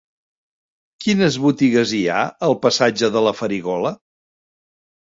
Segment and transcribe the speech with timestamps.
[1.05, 3.97] Quines botigues hi ha al passatge de la Farigola?